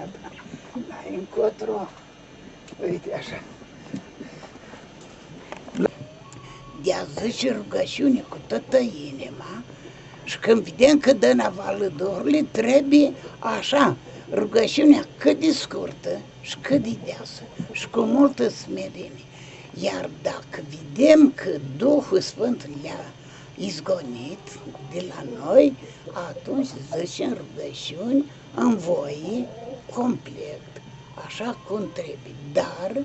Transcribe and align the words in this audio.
ta. 0.00 0.30
N-ai 0.88 1.14
încotro. 1.14 1.88
Uite 2.82 3.14
așa. 3.14 3.42
De-a 6.82 7.06
zice 7.22 7.52
rugăciune 7.52 8.24
cu 8.28 8.36
toată 8.46 8.78
inima 8.78 9.62
și 10.24 10.38
când 10.38 10.62
vedem 10.62 10.98
că 10.98 11.12
dă 11.12 11.32
navală 11.32 11.92
Duhului, 11.96 12.42
trebuie 12.42 13.12
așa, 13.38 13.96
rugăciunea 14.32 15.06
cât 15.18 15.40
de 15.40 15.52
scurtă 15.52 16.20
și 16.40 16.56
cât 16.60 16.82
de 16.82 16.96
deasă 17.04 17.42
și 17.72 17.88
cu 17.88 18.00
multă 18.00 18.48
smerenie. 18.48 19.24
Iar 19.82 20.10
dacă 20.22 20.62
vedem 20.68 21.32
că 21.34 21.50
Duhul 21.76 22.20
Sfânt 22.20 22.68
le-a 22.82 23.04
izgonit 23.56 24.58
de 24.92 25.04
la 25.08 25.24
noi, 25.44 25.76
atunci 26.12 26.68
zicem 26.98 27.36
rugăciuni 27.36 28.24
în 28.54 28.76
voie 28.76 29.46
complet, 29.94 30.60
așa 31.26 31.56
cum 31.68 31.88
trebuie. 31.92 32.34
Dar 32.52 33.04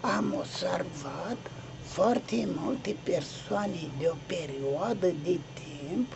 am 0.00 0.34
observat 0.38 1.36
foarte 1.82 2.48
multe 2.62 2.96
persoane 3.02 3.90
de 3.98 4.10
o 4.10 4.14
perioadă 4.26 5.06
de 5.24 5.38
timp, 5.54 6.12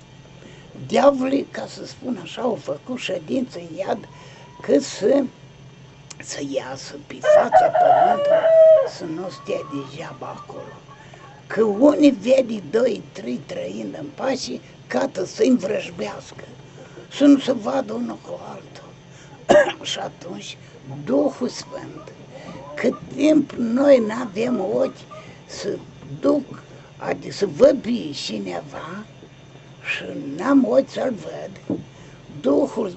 diavolii, 0.86 1.46
ca 1.50 1.66
să 1.66 1.86
spun 1.86 2.18
așa, 2.22 2.42
au 2.42 2.54
făcut 2.54 2.98
ședință 2.98 3.58
în 3.58 3.76
iad 3.76 4.08
că 4.60 4.78
să, 4.78 5.24
să 6.22 6.40
iasă 6.48 6.94
pe 7.06 7.14
fața 7.34 7.66
pământului, 7.66 8.46
să 8.96 9.04
nu 9.04 9.28
stea 9.30 9.60
degeaba 9.72 10.26
acolo. 10.26 10.76
Că 11.46 11.62
unii 11.62 12.10
vede 12.10 12.62
doi, 12.70 13.02
trei 13.12 13.40
trăind 13.46 13.96
în 14.00 14.06
pace, 14.14 14.60
cată 14.86 15.24
să-i 15.24 15.48
învrăjbească, 15.48 16.44
să 17.12 17.24
nu 17.24 17.38
se 17.38 17.52
vadă 17.52 17.92
unul 17.92 18.18
cu 18.22 18.40
altul. 18.48 18.90
Și 19.90 19.98
atunci, 19.98 20.56
Duhul 21.04 21.48
Sfânt, 21.48 22.12
cât 22.74 22.94
timp 23.14 23.52
noi 23.52 23.98
nu 23.98 24.14
avem 24.20 24.60
ochi 24.60 25.04
să 25.46 25.78
duc, 26.20 26.62
adică 26.96 27.32
să 27.32 27.46
văd 27.46 27.78
pe 27.78 28.10
cineva 28.12 29.04
și 29.94 30.04
n-am 30.36 30.66
ochi 30.68 30.90
să-l 30.90 31.14
văd, 31.14 31.78
Duhul, 32.40 32.92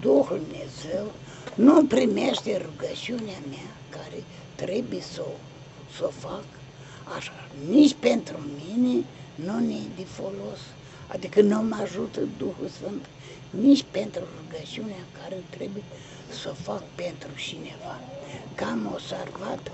Duhul 0.00 0.40
Dumnezeu 0.48 1.12
nu 1.54 1.84
primește 1.84 2.62
rugăciunea 2.64 3.38
mea 3.48 3.70
care 3.90 4.22
trebuie 4.54 5.00
să 5.00 5.20
o, 5.20 5.32
să 5.96 6.04
o 6.04 6.10
fac 6.28 6.44
așa. 7.16 7.32
Nici 7.68 7.96
pentru 8.00 8.36
mine 8.56 9.04
nu 9.34 9.58
ne 9.58 9.78
de 9.96 10.04
folos, 10.04 10.60
adică 11.06 11.40
nu 11.40 11.62
mă 11.62 11.76
ajută 11.82 12.20
Duhul 12.38 12.68
Sfânt, 12.72 13.04
nici 13.50 13.84
pentru 13.90 14.22
rugăciunea 14.36 15.02
care 15.22 15.42
trebuie 15.50 15.82
să 16.42 16.48
o 16.50 16.54
fac 16.62 16.82
pentru 16.94 17.28
cineva. 17.36 18.00
Că 18.54 18.64
am 18.64 18.90
observat 18.92 19.70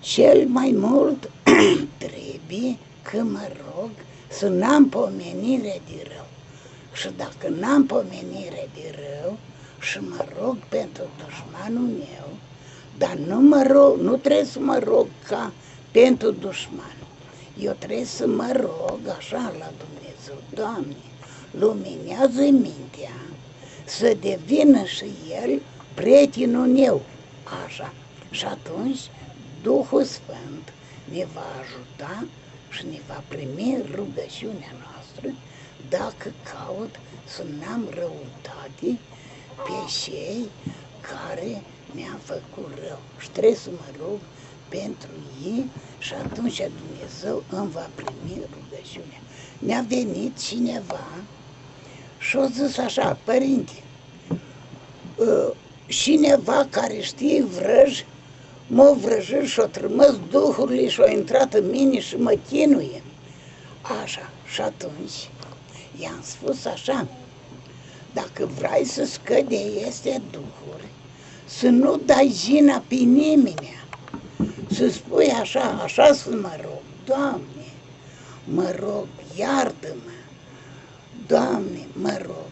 cel 0.00 0.46
mai 0.46 0.74
mult 0.76 1.30
trebuie 2.04 2.76
că 3.02 3.22
mă 3.22 3.48
rog 3.64 3.90
să 4.28 4.48
n-am 4.48 4.88
pomenire 4.88 5.80
de 5.86 6.06
rău. 6.14 6.26
Și 6.92 7.08
dacă 7.16 7.48
n-am 7.48 7.86
pomenire 7.86 8.68
de 8.74 8.94
rău 8.94 9.38
și 9.80 9.98
mă 9.98 10.24
rog 10.40 10.56
pentru 10.68 11.02
dușmanul 11.18 11.88
meu, 11.88 12.28
dar 12.98 13.14
nu 13.14 13.40
mă 13.40 13.62
rog, 13.70 13.98
nu 13.98 14.16
trebuie 14.16 14.44
să 14.44 14.58
mă 14.60 14.78
rog 14.78 15.06
ca 15.28 15.52
pentru 15.90 16.30
dușman. 16.30 16.96
Eu 17.60 17.72
trebuie 17.78 18.04
să 18.04 18.26
mă 18.26 18.50
rog 18.60 18.98
așa 19.18 19.54
la 19.58 19.70
Dumnezeu, 19.78 20.36
Doamne, 20.54 20.96
luminează 21.50 22.40
mintea, 22.40 23.20
să 23.84 24.16
devină 24.20 24.84
și 24.84 25.04
el 25.44 25.60
prietenul 25.94 26.66
meu, 26.66 27.02
așa. 27.64 27.92
Și 28.30 28.44
atunci 28.44 29.00
Duhul 29.62 30.04
Sfânt 30.04 30.72
ne 31.12 31.26
va 31.34 31.46
ajuta 31.62 32.24
și 32.70 32.86
ne 32.90 33.00
va 33.06 33.22
primi 33.28 33.84
rugăciunea 33.94 34.72
noastră 34.84 35.28
dacă 35.88 36.32
caut 36.52 36.94
să 37.24 37.42
n-am 37.60 37.88
răutate 37.94 38.98
pe 39.66 39.76
cei 40.02 40.48
care 41.00 41.62
mi-a 41.94 42.18
făcut 42.22 42.70
rău. 42.88 42.98
Și 43.18 43.30
trebuie 43.30 43.54
să 43.56 43.70
mă 43.70 43.88
rog 43.98 44.18
pentru 44.68 45.10
ei 45.44 45.64
și 45.98 46.14
atunci 46.14 46.56
Dumnezeu 46.56 47.42
îmi 47.50 47.70
va 47.70 47.90
primi 47.94 48.40
rugăciunea. 48.54 49.20
Ne-a 49.58 49.84
venit 49.88 50.38
cineva 50.38 51.06
și 52.20 52.36
a 52.36 52.46
zis 52.46 52.78
așa, 52.78 53.18
părinte, 53.24 53.72
ă, 55.18 55.54
cineva 55.86 56.66
care 56.70 57.00
știe 57.00 57.42
vrăj, 57.42 58.04
mă 58.66 58.96
vrăjit 59.00 59.44
și-o 59.48 59.64
trămăs 59.64 60.18
duhurile 60.30 60.88
și-o 60.88 61.10
intrat 61.10 61.54
în 61.54 61.70
mine 61.70 62.00
și 62.00 62.16
mă 62.16 62.38
chinuie. 62.48 63.02
Așa, 64.02 64.30
și 64.52 64.60
atunci 64.60 65.30
i-am 66.00 66.22
spus 66.22 66.64
așa, 66.64 67.06
dacă 68.12 68.46
vrei 68.58 68.84
să 68.84 69.04
scăde 69.04 69.56
este 69.86 70.22
duhuri, 70.30 70.88
să 71.44 71.68
nu 71.68 71.96
dai 71.96 72.32
jina 72.44 72.84
pe 72.88 72.94
nimeni, 72.94 73.78
să 74.70 74.88
spui 74.88 75.30
așa, 75.30 75.80
așa 75.84 76.12
să 76.12 76.28
mă 76.30 76.56
rog, 76.62 76.82
Doamne, 77.04 77.66
mă 78.44 78.74
rog, 78.78 79.06
iartă-mă, 79.36 80.10
Doamne, 81.30 81.86
mă 81.92 82.18
rog, 82.26 82.50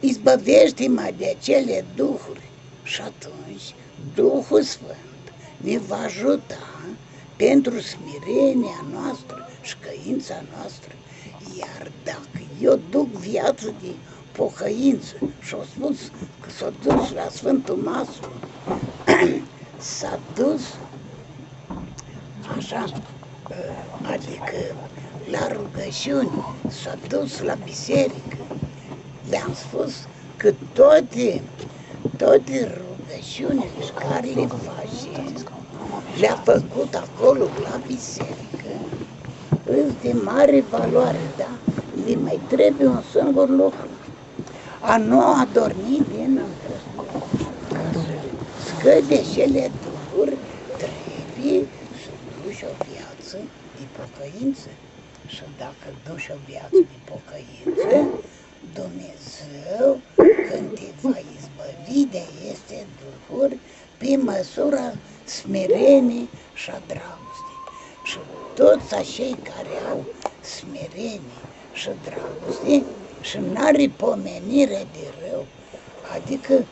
izbăvește-mă 0.00 1.10
de 1.16 1.36
acele 1.38 1.84
duhuri 1.94 2.50
și 2.82 3.00
atunci 3.00 3.74
Duhul 4.14 4.62
Sfânt 4.62 5.24
ne 5.56 5.78
va 5.78 5.96
ajuta 5.96 6.58
pentru 7.36 7.80
smirenia 7.80 8.84
noastră 8.92 9.48
și 9.62 9.76
șcăința 9.76 10.42
noastră. 10.56 10.92
Iar 11.58 11.90
dacă 12.04 12.44
eu 12.60 12.80
duc 12.90 13.08
viață 13.08 13.74
de 13.82 13.90
pocăință 14.32 15.14
și 15.40 15.54
o 15.54 15.62
spus 15.62 15.98
că 16.40 16.50
s-a 16.50 16.72
dus 16.82 17.12
la 17.12 17.28
Sfântul 17.30 17.76
Maslu, 17.76 18.32
s-a 19.96 20.20
dus 20.34 20.62
așa, 22.56 22.84
adică 24.02 24.76
la 25.30 25.48
rugăciuni, 25.52 26.30
s-a 26.68 26.94
dus 27.08 27.40
la 27.40 27.54
biserică, 27.64 28.36
le-am 29.30 29.54
spus 29.54 29.92
că 30.36 30.52
toate, 30.72 31.42
toate 32.16 32.82
rugăciunile 32.82 33.84
care 33.98 34.26
le 34.26 34.46
face, 34.46 35.32
le-a 36.20 36.42
făcut 36.44 36.94
acolo 36.94 37.44
la 37.62 37.80
biserică, 37.86 38.70
îți 39.64 39.94
de 40.02 40.12
mare 40.24 40.64
valoare, 40.70 41.20
da? 41.36 41.48
Le 42.06 42.14
mai 42.14 42.40
trebuie 42.48 42.86
un 42.86 43.02
singur 43.12 43.48
lucru. 43.48 43.88
A 44.80 44.96
nu 44.96 45.20
adormi 45.20 46.02
din 46.16 46.40
scăde 48.66 49.20
cele 49.32 49.70
duhuri, 49.82 50.36
trebuie 50.76 51.66
să 52.02 52.10
duci 52.44 52.62
o 52.62 52.84
viață 52.88 53.36
de 53.76 53.84
pocăință. 53.96 54.68
Și 55.34 55.42
dacă 55.56 55.86
duci 56.06 56.28
o 56.28 56.38
viață 56.44 56.80
de 56.90 56.98
pocăință, 57.04 58.22
Dumnezeu, 58.74 60.00
când 60.48 60.74
te 60.74 60.88
va 61.00 61.18
izbăvi 61.18 62.04
de 62.10 62.22
este 62.50 62.86
duhuri, 63.00 63.58
pe 63.96 64.16
măsura 64.16 64.92
smerenie 65.24 66.28
și 66.54 66.70
a 66.70 66.82
dragostei. 66.86 67.60
Și 68.02 68.18
toți 68.54 68.94
acei 68.94 69.36
care 69.42 69.74
au 69.90 70.04
smerenie 70.40 71.40
și 71.72 71.90
dragoste 72.02 72.84
și 73.20 73.38
n-are 73.38 73.88
pomenire 73.96 74.88
de 74.92 75.14
rău, 75.20 75.46
adică 76.14 76.66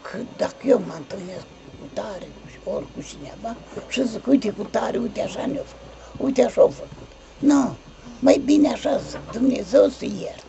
că 0.00 0.18
dacă 0.36 0.66
eu 0.66 0.82
mă 0.86 0.94
întâlnesc 0.96 1.46
cu 1.78 1.90
tare, 1.92 2.28
ori 2.62 2.92
cu 2.92 3.02
cineva, 3.02 3.56
și 3.88 4.06
zic, 4.06 4.26
uite 4.26 4.50
cu 4.50 4.64
tare, 4.64 4.98
uite 4.98 5.20
așa 5.22 5.46
ne-a 5.46 5.62
făcut, 5.64 5.96
uite 6.16 6.44
așa 6.44 6.60
au 6.60 6.68
făcut. 6.68 7.12
Nu, 7.38 7.81
mai 8.22 8.42
bine 8.44 8.68
așa 8.68 8.96
zic, 8.96 9.30
Dumnezeu 9.32 9.88
să 9.88 10.04
ierte. 10.04 10.42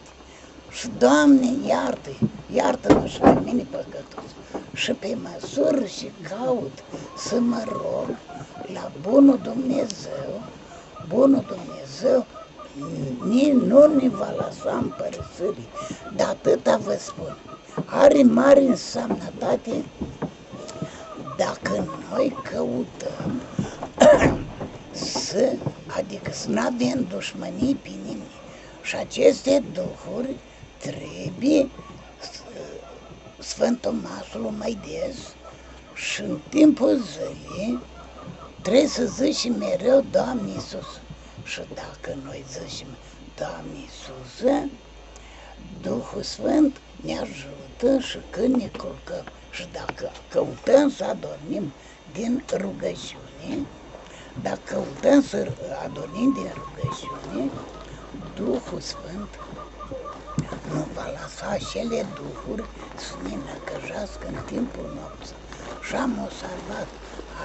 Și 0.70 0.88
Doamne, 0.98 1.50
iartă 1.68 2.10
iartă-mă 2.54 3.06
și 3.06 3.20
pe 3.20 3.40
mine 3.44 3.66
păcătos. 3.70 4.30
Și 4.74 4.92
pe 4.92 5.18
măsură 5.24 5.86
și 5.86 6.12
caut 6.30 6.84
să 7.18 7.40
mă 7.40 7.64
rog 7.68 8.08
la 8.74 8.92
bunul 9.02 9.40
Dumnezeu, 9.44 10.42
bunul 11.08 11.46
Dumnezeu 11.48 12.26
nici 13.30 13.54
nu 13.54 13.88
ne 13.88 14.10
va 14.10 14.34
lăsa 14.36 14.78
împărăsării, 14.82 15.68
dar 16.16 16.28
atâta 16.28 16.78
vă 16.78 16.98
spun. 17.00 17.38
Are 17.86 18.24
mare 18.24 18.62
însemnătate 18.62 19.86
dacă 21.38 21.86
noi 22.10 22.36
căutăm 22.52 23.42
să, 24.94 25.54
adică 25.88 26.32
să 26.32 26.50
nu 26.50 26.60
avem 26.62 27.06
dușmănii 27.10 27.76
pe 27.76 27.90
nimeni. 27.90 28.42
Și 28.82 28.96
aceste 28.96 29.64
duhuri 29.74 30.36
trebuie 30.78 31.70
să, 32.20 32.42
Sfânt 33.40 33.82
Tomasul 33.82 34.54
mai 34.58 34.78
des 34.88 35.36
și 35.96 36.22
în 36.22 36.40
timpul 36.50 37.02
zilei 37.02 37.80
trebuie 38.62 38.88
să 38.88 39.06
zicem 39.06 39.54
mereu 39.54 40.06
Doamne 40.12 40.52
Iisus. 40.52 41.02
Și 41.44 41.62
dacă 41.74 42.18
noi 42.24 42.46
zicem 42.48 42.88
Doamne 43.36 43.78
Iisuse, 43.80 44.70
Duhul 45.82 46.22
Sfânt 46.22 46.82
ne 47.02 47.18
ajută 47.20 48.00
și 48.00 48.18
când 48.30 48.56
ne 48.56 48.68
culcăm 48.68 49.24
și 49.52 49.68
dacă 49.72 50.12
căutăm 50.30 50.90
să 50.90 51.04
adormim 51.04 51.74
din 52.14 52.44
rugăciune, 52.52 53.68
dacă 54.42 54.60
căutăm 54.64 55.22
să 55.22 55.52
adormim 55.84 56.34
din 56.34 56.52
rugăciune, 56.54 57.52
Duhul 58.36 58.80
Sfânt 58.80 59.40
nu 60.74 60.88
va 60.94 61.06
lăsa 61.20 61.48
acele 61.50 62.06
duhuri 62.14 62.64
să 62.96 63.14
ne 63.24 63.36
năcăjească 63.36 64.28
în 64.28 64.40
timpul 64.46 64.92
nopții. 64.96 65.36
Și 65.82 65.96
am 65.96 66.12
o 66.12 66.30
salvat. 66.42 66.88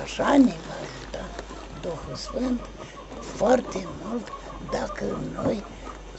Așa 0.02 0.36
ne 0.36 0.56
va 0.66 0.76
ajuta 0.86 1.24
Duhul 1.80 2.14
Sfânt 2.14 2.60
foarte 3.20 3.86
mult 4.02 4.32
dacă 4.70 5.04
noi 5.34 5.64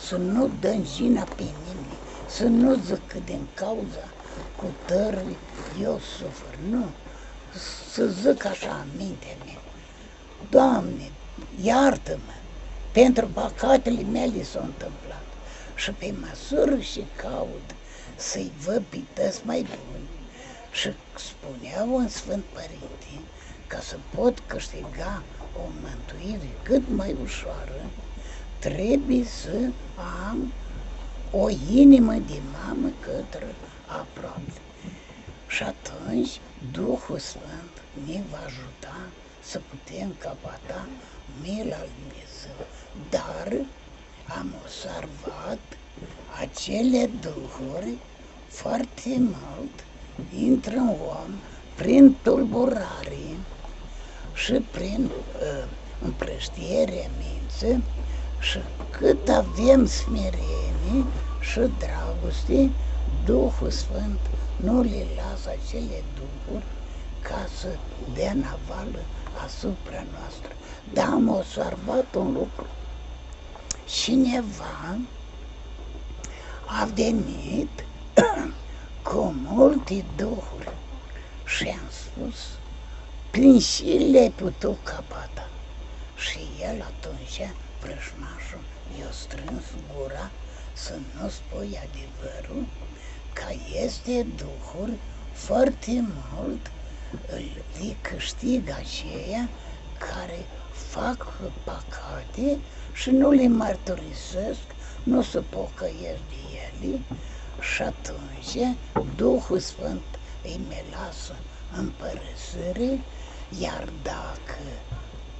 să 0.08 0.18
nu 0.18 0.50
dăm 0.60 0.84
jina 0.96 1.24
pe 1.24 1.44
nimeni, 1.44 1.98
să 2.28 2.44
nu 2.44 2.74
zic 2.74 3.08
că 3.08 3.20
din 3.26 3.48
cauza 3.54 4.08
cu 4.56 4.66
tărui 4.86 5.38
eu 5.82 6.00
sufăr, 6.18 6.58
nu. 6.70 6.86
Să 7.92 8.06
zic 8.06 8.46
așa 8.46 8.86
în 8.86 8.90
mintea 8.98 9.36
mea, 9.46 9.62
Doamne, 10.50 11.12
iartă-mă, 11.62 12.34
pentru 12.92 13.28
păcatele 13.28 14.02
mele 14.02 14.44
s-au 14.44 14.64
întâmplat 14.64 15.26
și 15.76 15.92
pe 15.92 16.14
măsură 16.20 16.80
și 16.80 17.06
caut 17.16 17.76
să-i 18.16 18.52
văd 18.64 18.84
pități 18.90 19.42
mai 19.46 19.62
buni 19.62 20.08
și 20.72 20.90
spunea 21.18 21.84
un 21.84 22.08
Sfânt 22.08 22.44
Părinte 22.44 23.22
ca 23.68 23.80
să 23.80 23.98
pot 24.16 24.40
câștiga 24.48 25.24
o 25.56 25.68
mântuire 25.82 26.50
cât 26.64 26.84
mai 26.90 27.16
ușoară, 27.24 27.82
trebuie 28.60 29.24
să 29.24 29.58
am 30.30 30.54
o 31.32 31.50
inimă 31.72 32.14
de 32.14 32.40
mamă 32.52 32.90
către 33.00 33.56
aproape. 33.86 34.62
Și 35.48 35.64
atunci 35.64 36.40
Duhul 36.72 37.20
Sfânt 37.20 37.74
ne 38.06 38.22
va 38.32 38.38
ajuta 38.46 38.96
să 39.50 39.62
putem 39.70 40.16
capata 40.18 40.88
mila 41.42 41.78
lui 41.80 41.92
Dumnezeu. 42.00 42.60
Dar 43.10 43.66
am 44.40 44.54
observat 44.62 45.64
acele 46.42 47.10
duhuri 47.22 47.94
foarte 48.48 49.10
mult 49.18 49.76
intră 50.38 50.76
în 50.76 50.88
om 50.88 51.32
prin 51.76 52.16
tulburare 52.22 53.28
și 54.34 54.54
prin 54.54 55.04
uh, 55.06 55.66
împrăștiere 56.02 57.10
mință 57.18 57.84
și 58.40 58.60
cât 58.90 59.30
avem 59.30 59.86
smerenie 59.86 61.06
și 61.40 61.60
dragoste, 61.78 62.70
Duhul 63.26 63.70
Sfânt 63.70 64.20
nu 64.56 64.82
le 64.82 65.06
lasă 65.16 65.50
acele 65.50 66.04
duhuri 66.16 66.66
ca 67.22 67.48
să 67.60 67.68
dea 68.14 68.34
navală 68.34 69.00
asupra 69.46 70.04
noastră. 70.12 70.52
Dar 70.94 71.06
am 71.06 71.28
observat 71.30 72.16
un 72.16 72.32
lucru. 72.32 72.66
Cineva 73.86 74.98
a 76.66 76.86
venit 76.94 77.86
cu 79.10 79.36
multe 79.48 80.06
duhuri 80.16 80.72
și 81.46 81.68
am 81.68 81.90
spus, 81.90 82.38
prin 83.32 83.60
și 83.60 83.84
le 84.12 84.32
putut 84.36 84.78
capata. 84.84 85.50
Și 86.16 86.40
el 86.62 86.82
atunci, 86.82 87.52
vrăjmașul, 87.80 88.64
i-a 89.00 89.12
strâns 89.12 89.64
gura 89.94 90.30
să 90.74 90.94
nu 91.16 91.30
spui 91.30 91.80
adevărul, 91.86 92.66
că 93.34 93.54
este 93.84 94.26
duhuri 94.36 94.98
foarte 95.34 96.06
mult 96.34 96.72
îl 97.32 97.96
câștigă 98.02 98.76
aceia 98.80 99.50
care 99.98 100.46
fac 100.72 101.28
păcate 101.64 102.58
și 102.94 103.10
nu 103.10 103.32
le 103.32 103.48
mărturisesc, 103.48 104.66
nu 105.04 105.22
se 105.22 105.40
pocăiesc 105.40 106.22
de 106.30 106.42
ele. 106.66 107.00
Și 107.74 107.82
atunci 107.82 108.78
Duhul 109.16 109.60
Sfânt 109.60 110.04
îi 110.44 110.60
me 110.68 110.84
lasă 110.92 111.36
în 111.78 111.92
părăsire, 111.98 113.00
iar 113.62 113.90
dacă 114.04 114.60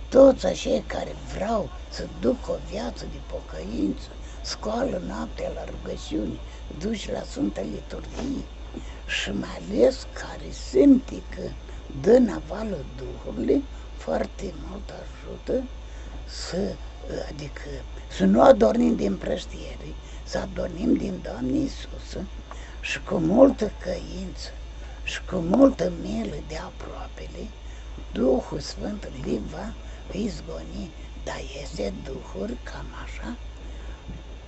toți 0.10 0.46
acei 0.46 0.84
care 0.88 1.16
vreau 1.34 1.70
să 1.90 2.08
duc 2.20 2.48
o 2.48 2.56
viață 2.72 3.06
de 3.12 3.20
pocăință, 3.28 4.08
scoală 4.42 5.02
noaptea 5.08 5.50
la 5.50 5.64
rugăciune, 5.64 6.40
duci 6.80 7.12
la 7.12 7.22
Sfânta 7.22 7.62
Liturghie 7.62 8.44
și 9.08 9.32
mai 9.32 9.62
ales 9.70 10.08
care 10.14 10.50
simte 10.70 11.22
că 11.36 11.42
dă 12.02 12.18
navală 12.18 12.86
Duhului, 12.98 13.64
foarte 13.98 14.54
mult 14.70 14.90
ajută 14.90 15.64
să, 16.26 16.76
adică, 17.30 17.70
să 18.08 18.26
nu 18.26 18.42
adornim 18.42 18.96
din 18.96 19.18
prăștiere, 19.18 19.90
să 20.24 20.38
adornim 20.38 20.94
din 20.96 21.20
Doamne 21.24 21.58
Iisus 21.58 22.18
și 22.82 23.02
cu 23.02 23.16
multă 23.16 23.72
căință 23.80 24.50
și 25.04 25.22
cu 25.24 25.36
multă 25.36 25.92
milă 26.02 26.36
de 26.48 26.58
aproapele, 26.58 27.48
Duhul 28.12 28.60
Sfânt 28.60 29.04
le 29.26 29.40
va 29.52 29.74
izgoni, 30.12 30.92
dar 31.24 31.42
este 31.62 31.94
Duhul 32.04 32.58
cam 32.64 32.86
așa, 33.04 33.38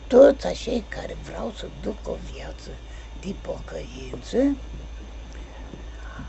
toți 0.08 0.48
acei 0.48 0.84
care 0.90 1.18
vreau 1.24 1.54
să 1.58 1.66
duc 1.82 2.08
o 2.08 2.16
viață 2.34 2.70
de 3.22 3.36
pocăință, 3.42 4.56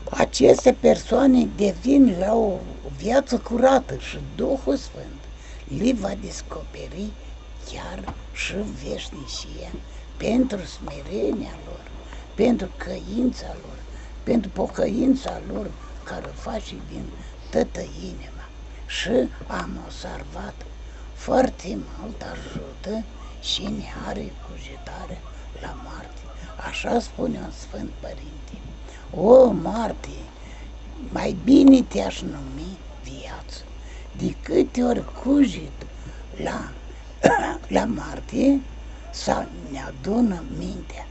aceste 0.09 0.73
persoane 0.79 1.47
devin 1.55 2.15
la 2.19 2.33
o 2.33 2.59
viață 2.97 3.37
curată 3.37 3.97
și 3.97 4.17
Duhul 4.35 4.75
Sfânt 4.77 5.21
le 5.81 5.93
va 5.93 6.11
descoperi 6.21 7.07
chiar 7.71 8.13
și 8.33 8.53
veșnicia 8.83 9.71
pentru 10.17 10.57
smerenia 10.57 11.55
lor, 11.65 11.81
pentru 12.35 12.69
căința 12.77 13.47
lor, 13.47 13.77
pentru 14.23 14.49
pocăința 14.49 15.41
lor 15.53 15.71
care 16.03 16.25
o 16.25 16.31
face 16.49 16.75
din 16.91 17.05
toată 17.49 17.81
inima. 18.01 18.45
Și 18.87 19.29
am 19.47 19.79
observat 19.85 20.55
foarte 21.13 21.77
mult 21.99 22.21
ajută 22.21 23.03
și 23.41 23.63
ne 23.63 23.85
are 24.07 24.31
cugetare 24.47 25.21
la 25.61 25.75
moarte. 25.83 26.22
Așa 26.55 26.99
spune 26.99 27.39
un 27.43 27.51
Sfânt 27.51 27.89
Părinte. 27.99 28.57
O, 29.15 29.51
moarte, 29.51 30.09
mai 31.11 31.35
bine 31.43 31.81
te-aș 31.81 32.21
numi 32.21 32.77
viață. 33.03 33.63
De 34.17 34.35
câte 34.41 34.83
ori 34.83 35.03
cujit 35.21 35.85
la, 36.43 36.71
la 37.77 37.85
moarte, 37.85 38.61
să 39.11 39.45
ne 39.71 39.79
adună 39.81 40.43
mintea 40.57 41.07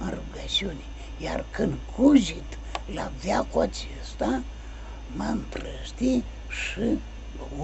în 0.00 0.08
rugăciune. 0.08 0.84
Iar 1.18 1.44
când 1.50 1.74
cujit 1.96 2.58
la 2.94 3.10
veacul 3.22 3.60
acesta, 3.60 4.42
mă 5.16 5.24
împrăști 5.24 6.22
și 6.48 6.98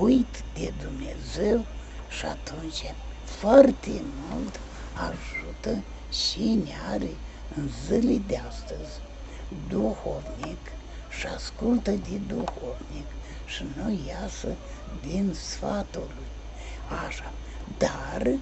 uit 0.01 0.43
de 0.55 0.73
Dumnezeu 0.83 1.65
și 2.09 2.25
atunci 2.25 2.95
foarte 3.25 4.03
mult 4.29 4.61
ajută 4.95 5.83
și 6.13 6.61
ne 6.65 6.73
are 6.91 7.11
în 7.57 7.69
zilele 7.87 8.21
de 8.27 8.37
astăzi 8.49 9.01
duhovnic 9.69 10.59
și 11.19 11.27
ascultă 11.27 11.91
de 11.91 12.21
duhovnic 12.27 13.07
și 13.47 13.65
nu 13.77 14.01
iasă 14.09 14.49
din 15.07 15.35
sfatul 15.35 16.11
lui. 16.17 16.27
Așa. 17.07 17.33
Dar, 17.79 18.39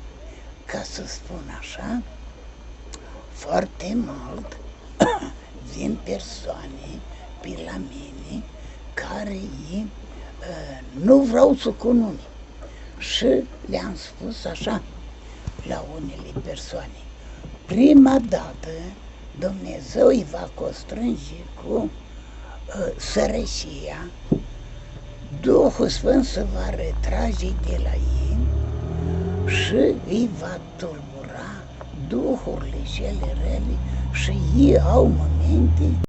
ca 0.64 0.82
să 0.82 1.06
spun 1.06 1.56
așa, 1.58 2.02
foarte 3.32 3.96
mult 3.96 4.56
vin 5.74 5.98
persoane 6.02 7.00
pe 7.40 7.48
la 7.48 7.76
mine 7.76 8.42
care 8.94 9.40
ei, 9.70 9.86
uh, 10.40 11.02
nu 11.02 11.16
vreau 11.18 11.54
să 11.54 11.70
cunomi. 11.70 12.28
Și 12.98 13.44
le-am 13.66 13.96
spus 13.96 14.44
așa 14.44 14.82
la 15.68 15.84
unele 15.96 16.40
persoane. 16.44 17.09
Prima 17.70 18.18
dată 18.28 18.68
Dumnezeu 19.38 20.06
îi 20.06 20.26
va 20.30 20.50
constrânge 20.54 21.40
cu 21.62 21.72
uh, 21.74 21.90
sărășia, 22.96 24.10
Duhul 25.40 25.88
Sfânt 25.88 26.24
se 26.24 26.46
va 26.54 26.70
retrage 26.70 27.50
de 27.66 27.80
la 27.82 27.94
ei 27.94 28.36
și 29.46 29.94
îi 30.08 30.30
va 30.40 30.60
tulbura 30.76 31.50
duhurile 32.08 32.82
cele 32.94 33.36
rele 33.42 33.76
și 34.12 34.32
ei 34.56 34.78
au 34.78 35.04
momente 35.06 35.96